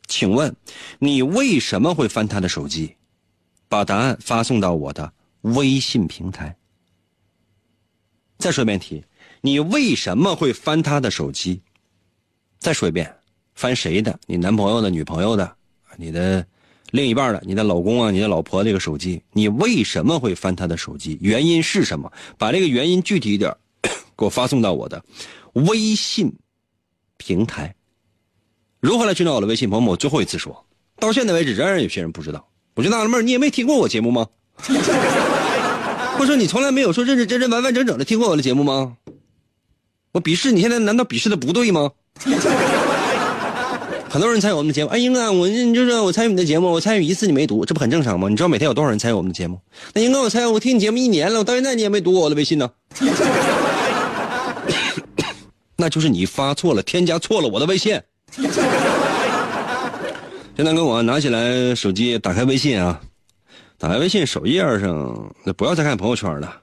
[0.05, 0.55] 请问
[0.99, 2.97] 你为什么会翻他的手机？
[3.67, 5.11] 把答案发送到我的
[5.55, 6.55] 微信平台。
[8.37, 9.03] 再说一遍题：
[9.41, 11.61] 你为什么会翻他的手机？
[12.59, 13.13] 再说一遍，
[13.55, 14.19] 翻谁的？
[14.27, 15.55] 你男朋友的、女朋友的？
[15.97, 16.45] 你的？
[16.91, 21.17] 另一半的，你的老公啊，你的老婆这个手机，你为什么会翻他的手机？
[21.19, 22.09] 原因是什么？
[22.37, 23.53] 把这个原因具体一点，
[24.15, 25.03] 给我发送到我的
[25.51, 26.33] 微信
[27.17, 27.75] 平台。
[28.79, 29.69] 如何来寻找我的微信？
[29.69, 30.65] 朋友们，我最后一次说，
[30.97, 32.47] 到现在为止，仍然有些人不知道。
[32.75, 34.27] 我就纳了闷你也没听过我节目吗？
[36.17, 38.97] 或者说你从来没有说认认真真、完完整整的听过我的节目吗？
[40.13, 41.91] 我鄙视你现在难道鄙视的不对吗？
[44.09, 48.27] 很多人参与我们的节目，哎，英哥，我你就是我参与你的节目，我参与一次你没读，这不很正常吗？
[48.29, 49.59] 你知道每天有多少人参与我们的节目？
[49.93, 52.67] 那英哥，我参与，我听你节目一年了，我到现在你也没读我的微信呢，
[55.75, 58.01] 那就是你发错了，添加错了我的微信。
[60.55, 62.99] 现在跟我拿起来手机，打开微信啊，
[63.77, 66.61] 打开微信首页上，那不要再看朋友圈了，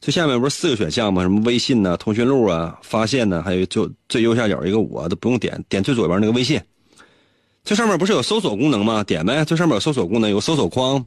[0.00, 1.22] 最下面不是四个选项吗？
[1.22, 6.60] 什么微信呢、通讯录啊、发现呢，还有就最右下角一个我都不用点，点最左边那个微信。
[7.64, 9.04] 最上面不是有搜索功能吗？
[9.04, 11.06] 点呗，最上面有搜索功能，有搜索框，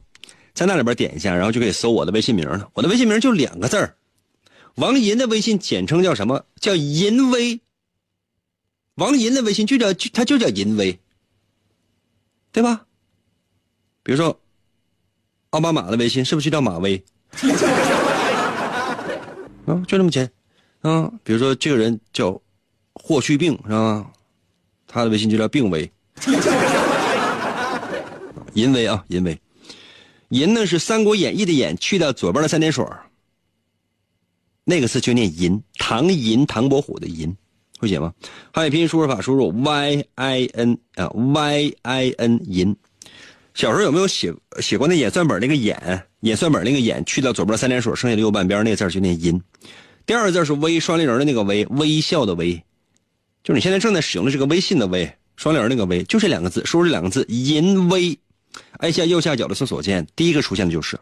[0.54, 2.70] 在那里边点一下，然后就可以搜我的微信名了。
[2.72, 3.94] 我的微信名就两个字儿，
[4.76, 6.42] 王银的微信简称叫什么？
[6.60, 7.60] 叫银威。
[8.94, 10.98] 王银的微信就叫他就叫银威，
[12.52, 12.86] 对吧？
[14.02, 14.40] 比如说
[15.56, 17.02] 奥巴马的微信是不是叫马威？
[19.64, 20.30] 啊，就这么简，
[20.82, 22.38] 啊，比如说这个人叫
[22.92, 24.06] 霍去病是吧？
[24.86, 25.90] 他的微信就叫病危。
[28.52, 29.40] 淫威啊，淫威。
[30.28, 32.84] 淫呢是《三国演义》的演，去掉左边的三点水
[34.64, 35.62] 那个字就念淫。
[35.78, 37.34] 唐寅，唐伯虎的寅，
[37.78, 38.12] 会写吗？
[38.52, 42.76] 汉语拼音输入法输入 y i n 啊 y i n 淫。
[43.56, 49.40] 小时候有没有写写过那演算本那个演演算本那个演，去掉左边三点水，剩下的右半边那个字就念淫。
[50.04, 52.62] 第二个字是微，双立人的那个微，微笑的微，
[53.42, 58.18] 就是你现在正在使用的这个微信的微，双立人那个微，就这两个字，输入这两个字淫微。
[58.78, 60.98] 按下右下角的搜索键，第一个出现的就是。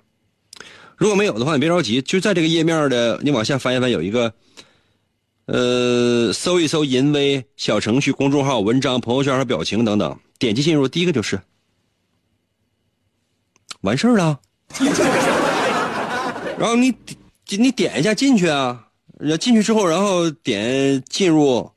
[0.96, 4.32] 如果没有的话，你别着急，就在这个页面的，你往下翻一翻，有一个，
[5.46, 11.40] 呃，搜一搜“淫威”小程序、公众号、文章、朋友圈和表情等等，点击进入，第一个就是，
[13.84, 14.40] 完事儿了。
[16.58, 16.92] 然后你
[17.50, 18.84] 你点一下进去啊，
[19.38, 21.70] 进去之后，然后点进入，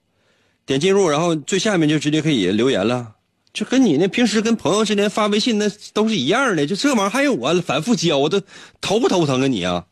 [0.66, 3.14] 点进入，然后最下面就直接可以留言了。
[3.54, 8.40] 就跟你那平时跟朋友之间发微信那都是一样的，就这玩意儿还有我反复教，我都
[8.80, 9.84] 头不头疼啊你啊！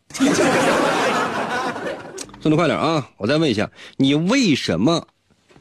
[2.41, 3.09] 速度快点啊！
[3.17, 5.07] 我再问一下，你为什么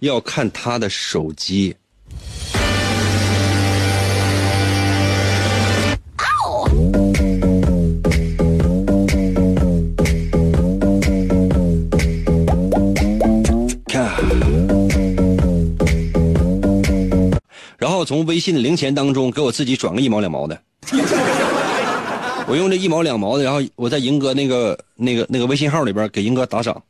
[0.01, 1.75] 要看他的手机？
[18.05, 20.59] 从微信的零钱当中给我自己转个一毛两毛的，
[22.47, 26.83] 我用这一毛两毛的，然后我在赢哥那个那个那个微信号里边给赢哥打赏。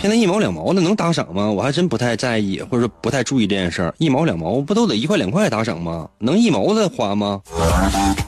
[0.00, 1.48] 现在一毛两毛的能打赏吗？
[1.48, 3.94] 我还真不太在意，或者说不太注意这件事儿。
[3.98, 6.08] 一毛两毛不都得一块两块打赏吗？
[6.18, 7.40] 能一毛的花吗？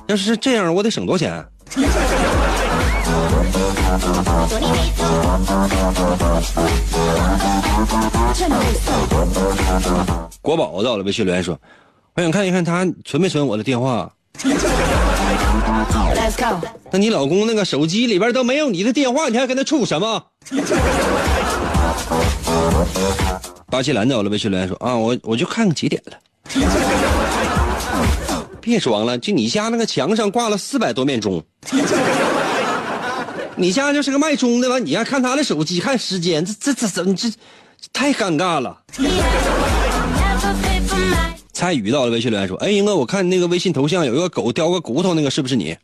[0.07, 1.45] 要是这样，我得省多少钱。
[10.41, 11.59] 国宝到了，微信留言说
[12.17, 14.11] ：“我想看一看他存没存我的电话。”
[16.91, 20.23] 那你老公那个手机里边都没有你的电话，你还跟他处什么？
[23.71, 26.13] 巴西兰到了，微信留言说：“啊，我我就看看几点了。”
[28.61, 31.43] 别装了，就你家那个墙上挂了四百多面钟。
[33.57, 34.79] 你家就是个卖钟的吧？
[34.79, 37.29] 你还看他的手机，看时间，这这这怎这
[37.93, 38.83] 太尴尬了。
[41.53, 45.77] 参与到了微信留言说：“哎，英哥，我看那个微信头像有一个狗叼个骨头，那个是不是你？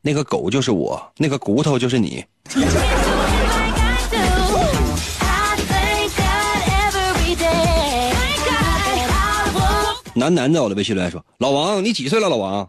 [0.00, 2.24] 那个狗就是我，那个骨头就是你。”
[10.14, 12.28] 男男在，我的微信留言说：“老王，你几岁了？
[12.28, 12.68] 老王，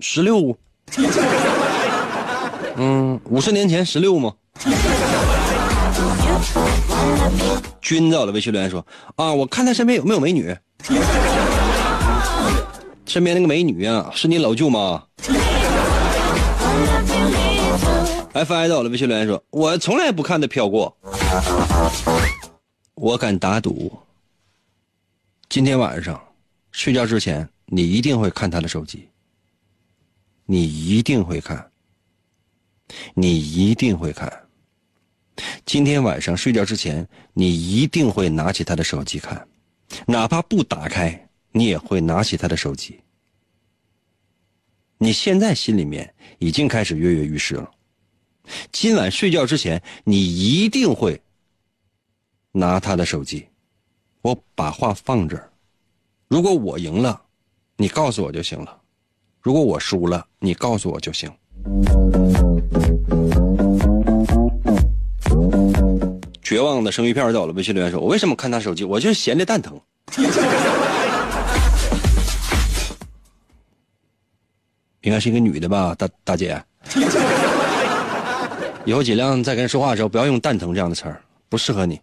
[0.00, 0.54] 十六。”
[2.76, 4.32] 嗯，五十年前十六吗？
[7.80, 8.84] 君在我的微信留言说
[9.16, 10.56] 啊，我看他身边有没有美女？
[13.06, 15.04] 身边那个美女啊，是你老舅吗
[18.34, 20.96] ？fi 在我的微信留言说，我从来不看他飘过。
[22.94, 23.92] 我敢打赌，
[25.48, 26.20] 今天晚上
[26.72, 29.08] 睡觉之前，你一定会看他的手机。
[30.48, 31.70] 你一定会看，
[33.14, 34.32] 你一定会看。
[35.64, 39.46] 今天晚上睡觉之前，你一定会拿起他的手机看，
[40.06, 43.00] 哪怕不打开，你也会拿起他的手机。
[44.98, 47.70] 你现在心里面已经开始跃跃欲试了。
[48.70, 51.20] 今晚睡觉之前，你一定会
[52.52, 53.48] 拿他的手机。
[54.22, 55.52] 我把话放这儿，
[56.28, 57.26] 如果我赢了，
[57.76, 58.80] 你告诉我就行了。
[59.46, 61.30] 如果我输了，你告诉我就行。
[66.42, 68.82] 绝望的生鱼片在我的微信留言说：“我为什么看他手机？
[68.82, 69.80] 我就是闲的蛋疼。
[75.02, 76.60] ”应该是一个女的吧，大大姐。
[78.84, 82.00] 以后尽量在跟人说话的时候不要用“蛋疼”这样的词儿，不适合你。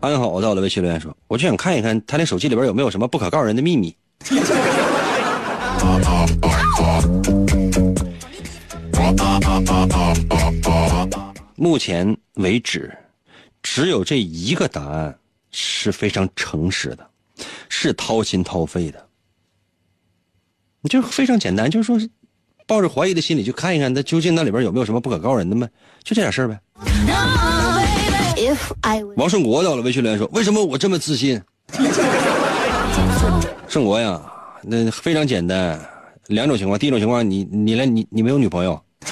[0.00, 3.94] 安好我在我的微信留言说：“我就想看一看他那手机里边有没有什么不可告人的秘密。”
[11.56, 12.96] 目前为止，
[13.62, 15.18] 只有这一个答案
[15.50, 17.06] 是非常诚实的，
[17.68, 19.06] 是掏心掏肺的。
[20.80, 22.08] 你就非常简单，就是说，
[22.66, 25.68] 抱着怀疑的心理去看一看，他究竟那里边有没有什么不可告人的吗？
[26.04, 26.60] 就这点事儿呗。
[29.16, 31.40] 王胜国到了微信留言说：“为什么我这么自信？”
[33.66, 34.20] 胜国呀。
[34.68, 35.80] 那非常简单，
[36.26, 36.76] 两种情况。
[36.76, 38.80] 第一种情况，你你来你你没有女朋友，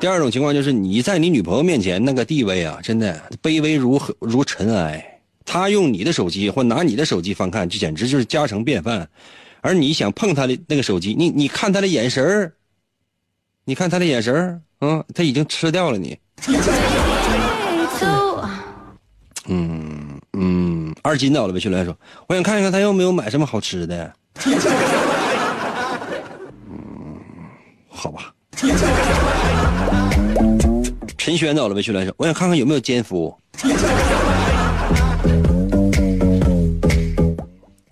[0.00, 5.04] 第二种情况就是你在你女朋友面前那个地位啊，真的卑微如如尘埃。
[5.44, 9.08] 她用你的手机或拿你的手机翻看，这简直就是家常便饭。
[9.60, 12.52] 而你想碰她的那个手机，你你看她的眼神儿，
[13.64, 16.18] 你看她的眼神儿，嗯，她已经吃掉了你。
[19.48, 20.75] 嗯 嗯，
[21.06, 21.96] 二金到了呗，去来说，
[22.26, 24.12] 我想看一看他有没有买什么好吃的。
[26.68, 27.16] 嗯，
[27.88, 28.34] 好吧。
[31.16, 33.32] 陈轩到了呗，去来说，我想看看有没有奸夫。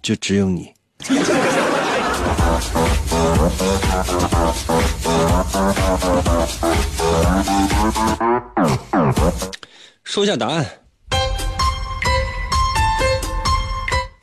[0.02, 0.74] 就只有你。
[10.02, 10.66] 说一下答案。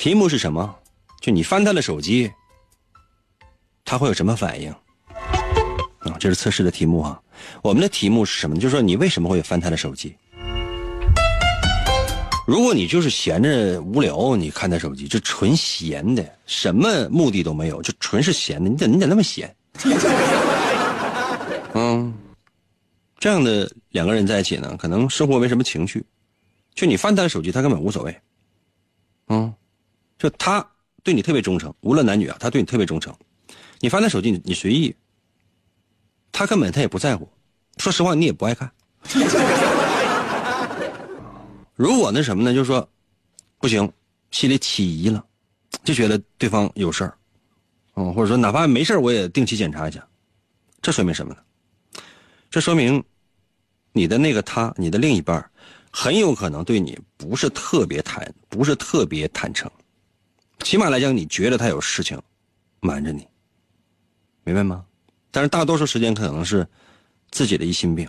[0.01, 0.75] 题目是什么？
[1.19, 2.31] 就你翻他的手机，
[3.85, 4.71] 他会有什么反应？
[5.99, 7.21] 啊，这是测试的题目哈。
[7.61, 8.55] 我们的题目是什么？
[8.55, 10.17] 就是说你为什么会翻他的手机？
[12.47, 18.71] 如果你就是闲着无聊，你看他手机，就纯闲的，什么目的都没有，就纯是闲的。
[18.71, 19.55] 你咋你咋那么闲？
[21.75, 22.11] 嗯，
[23.19, 26.03] 这样的两个人在一起呢，可能生活没什么情趣。
[26.73, 28.19] 就你翻他的手机，他根本无所谓。
[29.27, 29.53] 嗯。
[30.21, 30.63] 就他
[31.01, 33.11] 对你特别忠诚，无论男女啊，他对你特别忠诚。
[33.79, 34.95] 你翻他手机，你随意，
[36.31, 37.27] 他根本他也不在乎。
[37.77, 38.71] 说实话，你也不爱看。
[41.73, 42.53] 如果那什么呢？
[42.53, 42.87] 就是说，
[43.57, 43.91] 不行，
[44.29, 45.25] 心里起疑了，
[45.83, 47.17] 就觉得对方有事儿，
[47.95, 50.07] 嗯，或者说哪怕没事儿我也定期检查一下。
[50.83, 51.39] 这说明什么呢？
[52.51, 53.03] 这说明
[53.91, 55.43] 你的那个他，你的另一半，
[55.91, 59.67] 很有可能对你不是特别坦，不是特别坦诚。
[60.63, 62.19] 起码来讲，你觉得他有事情
[62.79, 63.27] 瞒着你，
[64.43, 64.85] 明白吗？
[65.31, 66.67] 但是大多数时间可能是
[67.29, 68.07] 自己的疑心病。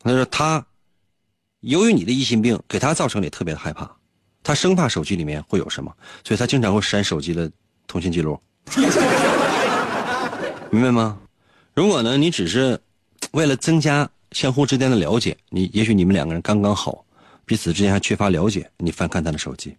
[0.00, 0.64] 他说他
[1.60, 3.90] 由于你的疑心病，给他造成也特别的害怕，
[4.42, 5.94] 他生怕手机里面会有什么，
[6.24, 7.50] 所以他经常会删手机的
[7.86, 8.38] 通讯记录，
[10.70, 11.18] 明白吗？
[11.74, 12.78] 如果呢，你只是
[13.32, 17.04] 为了增加相互之间的了解，你也许你们两个人刚刚好，
[17.44, 19.76] 彼此之间还缺乏了解，你翻看他的手机。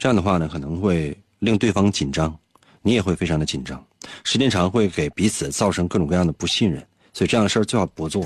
[0.00, 2.34] 这样的话呢，可能会令对方紧张，
[2.80, 3.84] 你也会非常的紧张，
[4.24, 6.82] 时间长会给彼此造成各种各样的不信任，
[7.12, 8.24] 所以这样的事儿最好不做。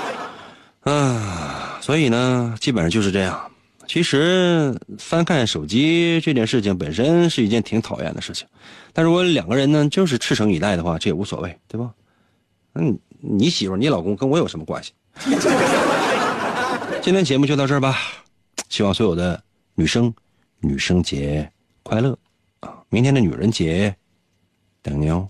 [0.84, 3.40] 啊，所以呢，基本上就是这样。
[3.86, 8.46] 其实翻看手机这件事情本身是一件挺讨厌的事情，
[8.92, 11.90] 但如果两个人呢就是赤诚以待的话，这也无所谓，对吧？
[12.74, 14.92] 嗯，你媳妇、你老公跟我有什么关系？
[17.00, 17.96] 今天节目就到这儿吧，
[18.68, 19.42] 希望所有的
[19.74, 20.12] 女生。
[20.62, 21.50] 女生节
[21.82, 22.16] 快乐
[22.60, 22.82] 啊！
[22.88, 23.94] 明天的女人节，
[24.80, 25.28] 等你哦。